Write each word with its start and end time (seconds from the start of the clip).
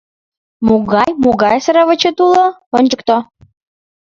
—Могай-могай 0.67 1.57
сравочет 1.65 2.17
уло, 2.25 2.45
ончыкто. 2.77 3.17